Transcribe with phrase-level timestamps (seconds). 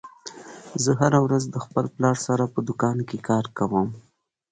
[0.83, 3.87] زه هره ورځ د خپل پلار سره په دوکان کې کار کوم